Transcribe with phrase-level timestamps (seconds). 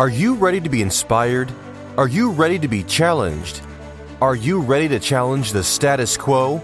[0.00, 1.52] Are you ready to be inspired?
[1.98, 3.60] Are you ready to be challenged?
[4.22, 6.62] Are you ready to challenge the status quo?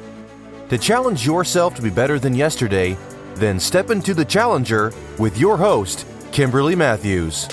[0.70, 2.96] To challenge yourself to be better than yesterday,
[3.34, 7.46] then step into the challenger with your host, Kimberly Matthews.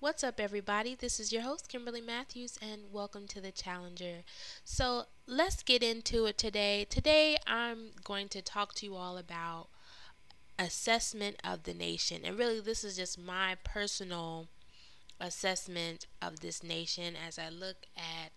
[0.00, 0.94] What's up, everybody?
[0.94, 4.24] This is your host, Kimberly Matthews, and welcome to the Challenger.
[4.64, 6.86] So, let's get into it today.
[6.88, 9.68] Today, I'm going to talk to you all about
[10.58, 12.22] assessment of the nation.
[12.24, 14.48] And really, this is just my personal
[15.20, 18.32] assessment of this nation as I look at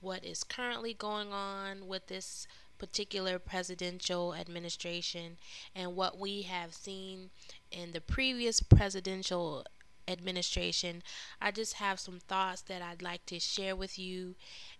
[0.00, 2.46] what is currently going on with this
[2.78, 5.38] particular presidential administration
[5.74, 7.30] and what we have seen
[7.72, 9.64] in the previous presidential
[10.08, 11.02] administration.
[11.40, 14.34] I just have some thoughts that I'd like to share with you,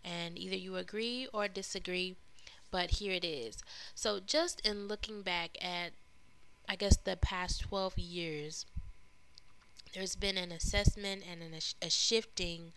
[0.04, 2.16] and either you agree or disagree,
[2.70, 3.58] but here it is.
[3.94, 5.92] So, just in looking back at,
[6.68, 8.66] I guess, the past 12 years,
[9.95, 12.73] there's been an assessment and an, a shifting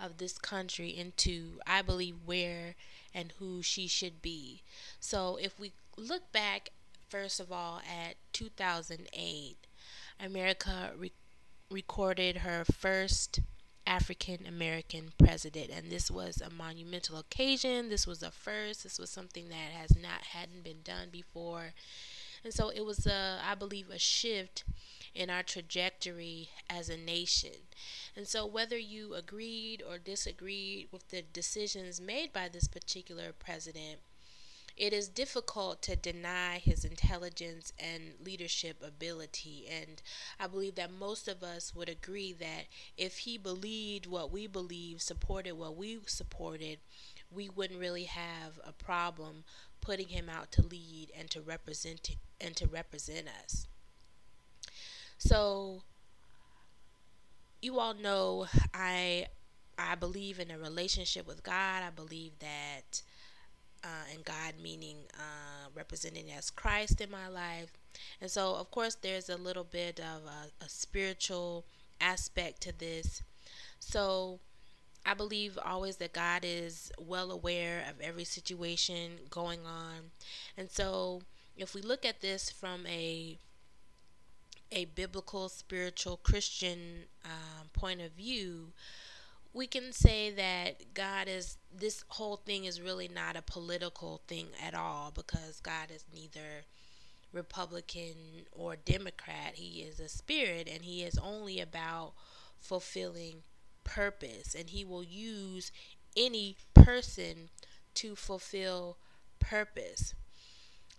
[0.00, 2.74] of this country into, I believe, where
[3.14, 4.62] and who she should be.
[5.00, 6.70] So, if we look back,
[7.08, 9.56] first of all, at 2008,
[10.18, 10.92] America
[11.72, 13.40] recorded her first
[13.86, 17.88] African American president, and this was a monumental occasion.
[17.88, 18.84] This was a first.
[18.84, 21.72] This was something that has not hadn't been done before,
[22.44, 24.64] and so it was a, I believe, a shift
[25.14, 27.68] in our trajectory as a nation.
[28.16, 34.00] And so, whether you agreed or disagreed with the decisions made by this particular president,
[34.76, 39.66] it is difficult to deny his intelligence and leadership ability.
[39.70, 40.02] And
[40.40, 45.02] I believe that most of us would agree that if he believed what we believe,
[45.02, 46.78] supported what we supported,
[47.30, 49.44] we wouldn't really have a problem
[49.80, 53.66] putting him out to lead and to represent and to represent us.
[55.18, 55.82] So
[57.60, 59.26] you all know I
[59.78, 61.82] I believe in a relationship with God.
[61.82, 63.02] I believe that
[63.84, 67.72] uh, and God meaning uh, representing as Christ in my life.
[68.20, 71.64] And so, of course, there's a little bit of a, a spiritual
[72.00, 73.22] aspect to this.
[73.80, 74.40] So,
[75.04, 80.12] I believe always that God is well aware of every situation going on.
[80.56, 81.22] And so,
[81.56, 83.38] if we look at this from a
[84.74, 88.72] a biblical, spiritual, Christian um, point of view,
[89.54, 94.48] we can say that God is this whole thing is really not a political thing
[94.64, 96.64] at all because God is neither
[97.32, 99.54] Republican or Democrat.
[99.54, 102.12] He is a spirit and he is only about
[102.60, 103.42] fulfilling
[103.84, 105.70] purpose and he will use
[106.16, 107.50] any person
[107.94, 108.96] to fulfill
[109.38, 110.14] purpose.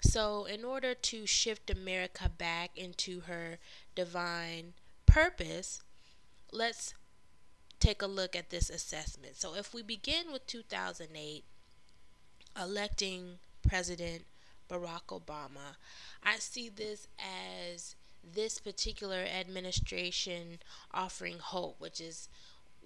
[0.01, 3.57] So, in order to shift America back into her
[3.95, 4.73] divine
[5.05, 5.81] purpose,
[6.51, 6.93] let's
[7.83, 9.35] take a look at this assessment.
[9.35, 11.43] So, if we begin with 2008,
[12.59, 14.23] electing President
[14.69, 15.75] Barack Obama,
[16.23, 20.59] I see this as this particular administration
[20.93, 22.29] offering hope, which is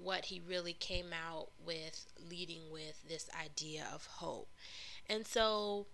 [0.01, 4.47] what he really came out with, leading with this idea of hope.
[5.07, 5.85] And so,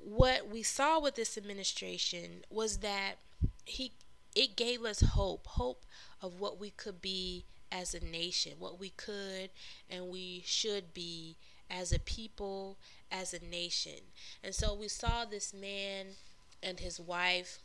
[0.00, 3.16] what we saw with this administration was that
[3.66, 3.92] he
[4.34, 5.84] it gave us hope, hope
[6.22, 9.50] of what we could be as a nation, what we could
[9.90, 11.36] and we should be
[11.70, 12.78] as a people,
[13.10, 14.00] as a nation.
[14.42, 16.06] And so we saw this man
[16.62, 17.58] and his wife.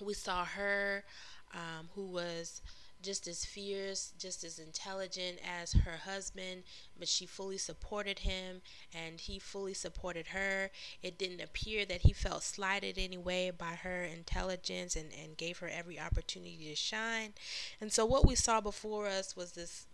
[0.00, 1.04] We saw her,
[1.52, 2.62] um, who was
[3.02, 6.62] just as fierce, just as intelligent as her husband,
[6.98, 8.60] but she fully supported him
[8.92, 10.70] and he fully supported her.
[11.02, 15.68] It didn't appear that he felt slighted anyway by her intelligence and, and gave her
[15.68, 17.34] every opportunity to shine.
[17.80, 19.86] And so, what we saw before us was this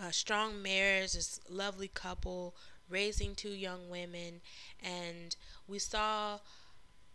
[0.00, 2.54] uh, strong marriage, this lovely couple
[2.88, 4.40] raising two young women,
[4.82, 5.36] and
[5.66, 6.38] we saw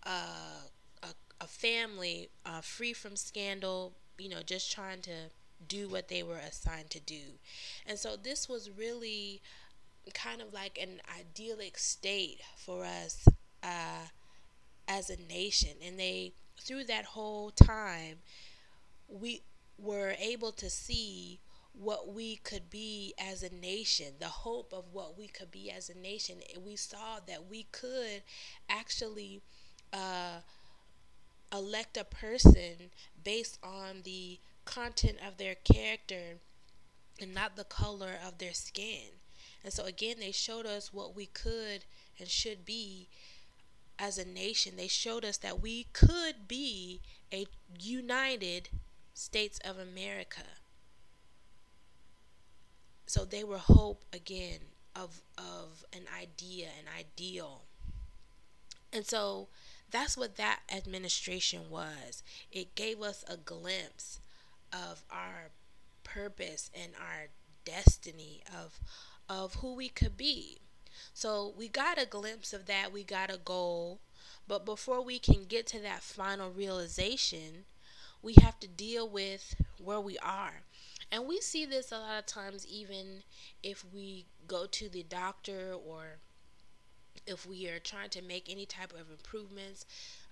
[0.04, 0.62] uh,
[1.04, 1.08] a,
[1.42, 5.30] a family uh, free from scandal you know, just trying to
[5.68, 7.22] do what they were assigned to do.
[7.86, 9.42] And so this was really
[10.14, 13.28] kind of like an idyllic state for us
[13.64, 14.08] uh,
[14.88, 15.72] as a nation.
[15.86, 18.20] And they, through that whole time,
[19.08, 19.42] we
[19.78, 21.40] were able to see
[21.74, 25.90] what we could be as a nation, the hope of what we could be as
[25.90, 26.38] a nation.
[26.66, 28.24] We saw that we could
[28.70, 29.42] actually
[29.94, 30.40] uh,
[31.58, 32.92] elect a person
[33.24, 36.40] based on the content of their character
[37.20, 39.20] and not the color of their skin.
[39.64, 41.86] And so, again, they showed us what we could
[42.20, 43.10] and should be
[44.00, 47.02] as a nation, they showed us that we could be
[47.34, 47.48] a
[47.80, 48.70] united
[49.14, 50.44] States of America.
[53.08, 54.60] So they were hope again
[54.96, 57.64] of of an idea, an ideal.
[58.94, 59.48] And so
[59.92, 62.24] that's what that administration was.
[62.52, 64.20] It gave us a glimpse
[64.74, 65.50] of our
[66.04, 67.28] purpose and our
[67.66, 68.80] destiny of
[69.30, 70.58] of who we could be.
[71.14, 74.00] So we got a glimpse of that, we got a goal,
[74.48, 77.66] but before we can get to that final realization,
[78.22, 80.64] we have to deal with where we are.
[81.12, 83.24] And we see this a lot of times, even
[83.64, 86.20] if we go to the doctor or
[87.26, 89.86] if we are trying to make any type of improvements.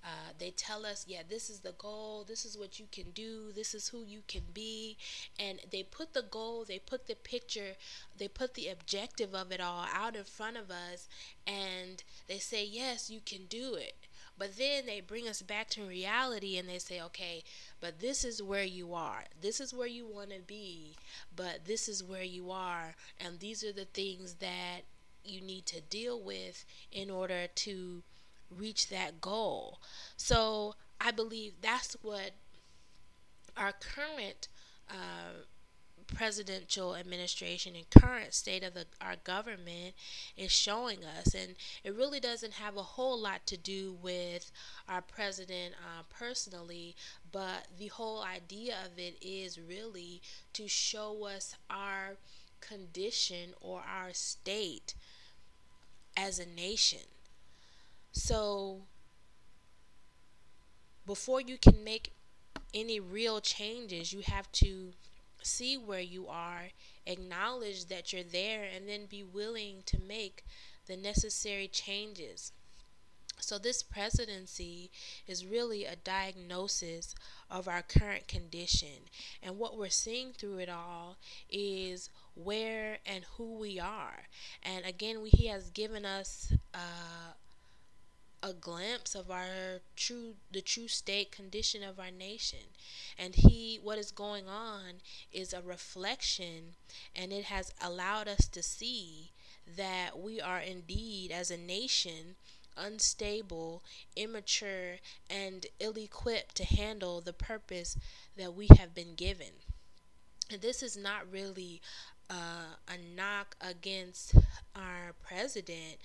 [0.03, 3.51] Uh, they tell us, yeah, this is the goal, this is what you can do,
[3.55, 4.97] this is who you can be.
[5.39, 7.73] And they put the goal, they put the picture,
[8.15, 11.09] they put the objective of it all out in front of us,
[11.47, 13.95] and they say, yes, you can do it.
[14.37, 17.43] But then they bring us back to reality and they say, okay,
[17.79, 19.23] but this is where you are.
[19.39, 20.97] This is where you want to be,
[21.33, 22.95] but this is where you are.
[23.19, 24.81] And these are the things that
[25.27, 28.03] you need to deal with in order to
[28.49, 29.79] reach that goal.
[30.17, 32.31] So I believe that's what
[33.57, 34.47] our current
[34.89, 35.45] uh,
[36.07, 39.95] presidential administration and current state of the, our government
[40.37, 41.33] is showing us.
[41.33, 44.51] And it really doesn't have a whole lot to do with
[44.87, 46.95] our president uh, personally,
[47.31, 50.21] but the whole idea of it is really
[50.53, 52.17] to show us our
[52.61, 54.95] condition or our state
[56.17, 57.07] as a nation.
[58.11, 58.81] So,
[61.05, 62.13] before you can make
[62.73, 64.93] any real changes, you have to
[65.41, 66.69] see where you are,
[67.05, 70.43] acknowledge that you're there, and then be willing to make
[70.87, 72.51] the necessary changes.
[73.39, 74.91] So, this presidency
[75.27, 77.13] is really a diagnosis
[77.51, 79.09] of our current condition.
[79.43, 81.17] And what we're seeing through it all
[81.49, 84.27] is where and who we are.
[84.63, 87.33] And again, we, He has given us uh,
[88.43, 92.59] a glimpse of our true, the true state condition of our nation.
[93.17, 95.01] And He, what is going on
[95.31, 96.75] is a reflection,
[97.15, 99.31] and it has allowed us to see
[99.75, 102.35] that we are indeed, as a nation,
[102.77, 103.83] unstable,
[104.15, 104.97] immature,
[105.29, 107.97] and ill equipped to handle the purpose
[108.37, 109.53] that we have been given.
[110.51, 111.81] And this is not really
[112.29, 114.35] uh, a knock against
[114.75, 115.97] our president,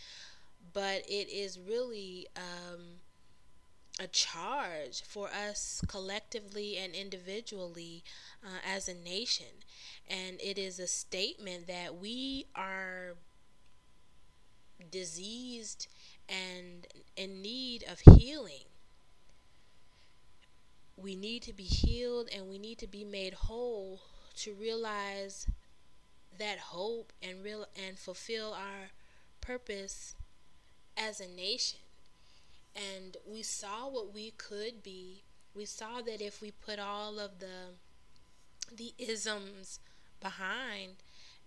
[0.72, 3.00] but it is really um,
[4.00, 8.02] a charge for us collectively and individually
[8.44, 9.64] uh, as a nation.
[10.08, 13.14] And it is a statement that we are
[14.90, 15.86] diseased
[16.28, 16.86] and
[17.16, 18.64] in need of healing.
[20.96, 24.00] We need to be healed and we need to be made whole
[24.36, 25.46] to realize
[26.40, 28.90] that hope and real and fulfill our
[29.40, 30.14] purpose
[30.96, 31.80] as a nation.
[32.74, 35.24] And we saw what we could be.
[35.54, 37.74] We saw that if we put all of the
[38.72, 39.80] the isms
[40.20, 40.96] behind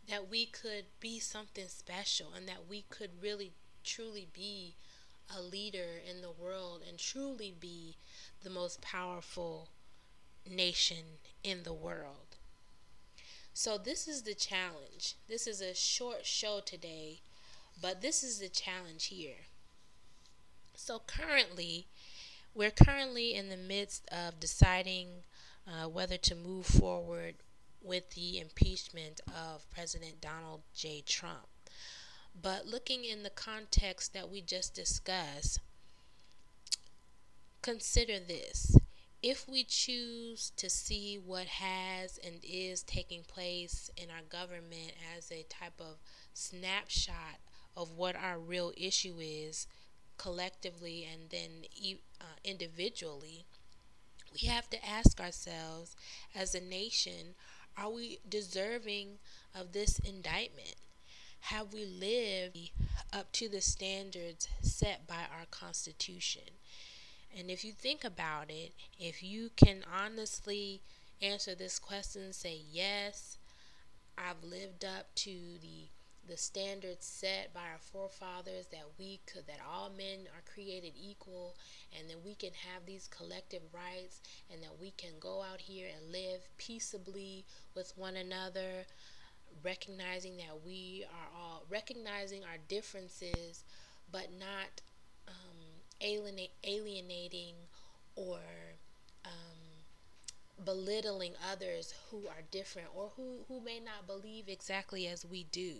[0.10, 3.54] that we could be something special and that we could really
[3.84, 4.75] truly be
[5.36, 7.96] a leader in the world and truly be
[8.44, 9.70] the most powerful
[10.50, 12.33] nation in the world.
[13.55, 15.13] So, this is the challenge.
[15.29, 17.22] This is a short show today,
[17.79, 19.45] but this is the challenge here.
[20.75, 21.86] So, currently,
[22.55, 25.07] we're currently in the midst of deciding
[25.67, 27.36] uh, whether to move forward
[27.79, 31.03] with the impeachment of President Donald J.
[31.05, 31.48] Trump.
[32.39, 35.60] But looking in the context that we just discussed,
[37.62, 38.77] consider this.
[39.24, 45.32] If we choose to see what has and is taking place in our government as
[45.32, 45.98] a type of
[46.34, 47.39] snapshot
[47.75, 49.65] of what our real issue is
[50.18, 51.65] collectively and then
[52.22, 53.46] uh, individually,
[54.34, 55.96] we have to ask ourselves
[56.36, 57.36] as a nation
[57.75, 59.18] are we deserving
[59.56, 60.75] of this indictment?
[61.48, 62.72] have we lived
[63.12, 66.44] up to the standards set by our Constitution?
[67.38, 70.82] And if you think about it, if you can honestly
[71.22, 73.38] answer this question, say, yes,
[74.18, 75.90] I've lived up to the
[76.28, 81.56] the standards set by our forefathers that we could that all men are created equal
[82.00, 84.22] and that we can have these collective rights
[84.52, 88.86] and that we can go out here and live peaceably with one another
[89.63, 93.63] recognizing that we are all recognizing our differences,
[94.12, 94.82] but not
[96.03, 97.55] alienate, alienating
[98.15, 98.39] or
[99.25, 99.60] um,
[100.63, 105.75] belittling others who are different or who, who may not believe exactly as we do.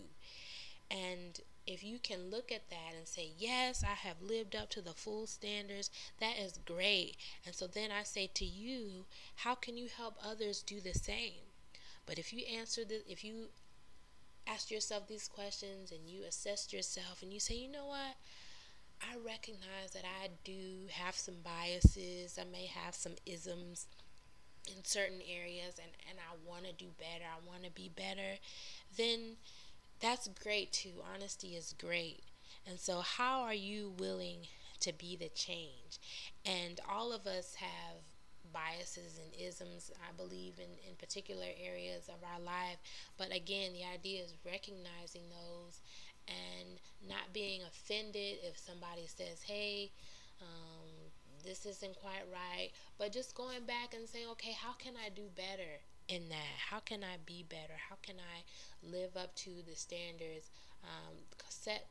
[0.90, 4.82] And if you can look at that and say, Yes, I have lived up to
[4.82, 5.90] the full standards,
[6.20, 7.16] that is great.
[7.46, 11.52] And so then I say to you, How can you help others do the same?
[12.06, 13.48] But if you answer this, if you
[14.46, 18.16] ask yourself these questions and you assess yourself and you say, You know what?
[19.02, 23.86] I recognize that I do have some biases, I may have some isms
[24.66, 28.38] in certain areas and, and I want to do better, I want to be better,
[28.96, 29.36] then
[30.00, 31.02] that's great too.
[31.14, 32.22] Honesty is great.
[32.66, 34.48] And so, how are you willing
[34.80, 35.98] to be the change?
[36.44, 38.02] And all of us have
[38.52, 42.78] biases and isms, I believe, in, in particular areas of our life.
[43.18, 45.80] But again, the idea is recognizing those
[46.28, 46.78] and
[47.08, 49.90] not being offended if somebody says, hey,
[50.40, 50.90] um,
[51.44, 55.24] this isn't quite right, but just going back and saying, okay, how can I do
[55.36, 56.56] better in that?
[56.70, 57.74] How can I be better?
[57.88, 58.42] How can I
[58.86, 60.50] live up to the standards
[60.82, 61.16] um,
[61.48, 61.86] set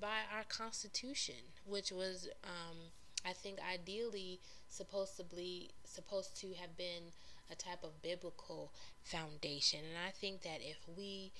[0.00, 2.76] by our Constitution, which was, um,
[3.24, 7.12] I think, ideally supposed to be supposed to have been
[7.50, 9.80] a type of biblical foundation.
[9.80, 11.32] And I think that if we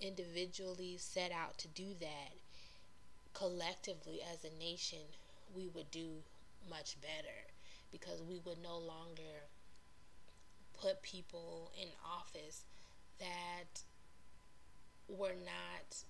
[0.00, 2.32] individually set out to do that
[3.32, 4.98] collectively as a nation,
[5.54, 6.22] we would do
[6.68, 7.46] much better
[7.92, 9.48] because we would no longer
[10.80, 12.64] put people in office
[13.18, 13.82] that
[15.08, 16.04] were not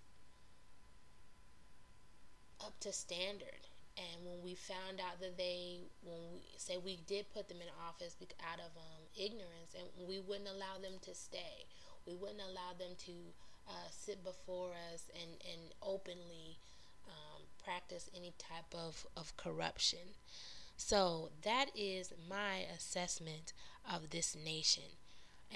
[2.65, 3.69] up to standard.
[3.97, 7.69] And when we found out that they, when we say we did put them in
[7.89, 11.65] office out of um, ignorance, and we wouldn't allow them to stay,
[12.07, 13.13] we wouldn't allow them to
[13.69, 16.59] uh, sit before us and, and openly
[17.09, 20.15] um, practice any type of, of corruption.
[20.77, 23.53] So that is my assessment
[23.91, 24.85] of this nation.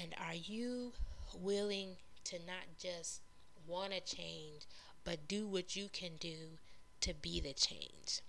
[0.00, 0.92] And are you
[1.38, 3.20] willing to not just
[3.66, 4.66] want to change,
[5.04, 6.58] but do what you can do
[7.02, 8.20] to be the change?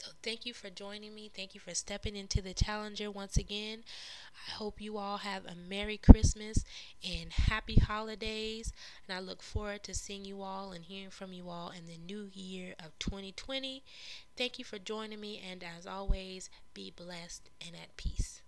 [0.00, 1.28] So, thank you for joining me.
[1.34, 3.82] Thank you for stepping into the Challenger once again.
[4.46, 6.64] I hope you all have a Merry Christmas
[7.04, 8.72] and Happy Holidays.
[9.08, 11.98] And I look forward to seeing you all and hearing from you all in the
[11.98, 13.82] new year of 2020.
[14.36, 15.42] Thank you for joining me.
[15.44, 18.42] And as always, be blessed and at peace.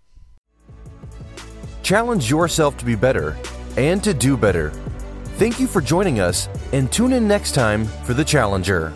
[1.83, 3.37] Challenge yourself to be better
[3.77, 4.71] and to do better.
[5.35, 8.93] Thank you for joining us and tune in next time for The Challenger.